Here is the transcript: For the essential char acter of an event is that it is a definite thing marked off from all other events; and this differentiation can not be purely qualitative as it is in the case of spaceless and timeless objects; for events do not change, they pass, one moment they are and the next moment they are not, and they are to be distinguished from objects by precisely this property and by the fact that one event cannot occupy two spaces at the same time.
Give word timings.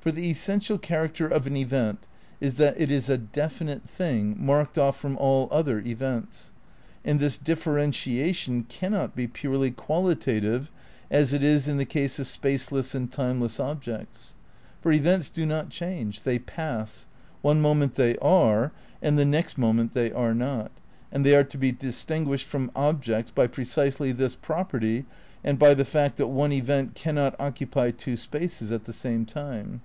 For 0.00 0.12
the 0.12 0.30
essential 0.30 0.78
char 0.78 1.06
acter 1.06 1.30
of 1.30 1.46
an 1.46 1.54
event 1.54 2.06
is 2.40 2.56
that 2.56 2.80
it 2.80 2.90
is 2.90 3.10
a 3.10 3.18
definite 3.18 3.86
thing 3.86 4.36
marked 4.42 4.78
off 4.78 4.98
from 4.98 5.18
all 5.18 5.48
other 5.50 5.80
events; 5.80 6.50
and 7.04 7.20
this 7.20 7.36
differentiation 7.36 8.64
can 8.64 8.92
not 8.92 9.14
be 9.14 9.28
purely 9.28 9.70
qualitative 9.70 10.70
as 11.10 11.34
it 11.34 11.42
is 11.42 11.68
in 11.68 11.76
the 11.76 11.84
case 11.84 12.18
of 12.18 12.26
spaceless 12.26 12.94
and 12.94 13.12
timeless 13.12 13.60
objects; 13.60 14.34
for 14.80 14.92
events 14.92 15.28
do 15.28 15.44
not 15.44 15.68
change, 15.68 16.22
they 16.22 16.38
pass, 16.38 17.06
one 17.42 17.60
moment 17.60 17.92
they 17.92 18.16
are 18.16 18.72
and 19.02 19.18
the 19.18 19.26
next 19.26 19.58
moment 19.58 19.92
they 19.92 20.10
are 20.10 20.32
not, 20.32 20.72
and 21.12 21.22
they 21.26 21.34
are 21.36 21.44
to 21.44 21.58
be 21.58 21.70
distinguished 21.70 22.48
from 22.48 22.70
objects 22.74 23.30
by 23.30 23.46
precisely 23.46 24.10
this 24.10 24.34
property 24.36 25.04
and 25.44 25.58
by 25.58 25.74
the 25.74 25.84
fact 25.84 26.16
that 26.16 26.28
one 26.28 26.50
event 26.50 26.94
cannot 26.94 27.36
occupy 27.38 27.90
two 27.90 28.16
spaces 28.16 28.72
at 28.72 28.86
the 28.86 28.92
same 28.94 29.26
time. 29.26 29.82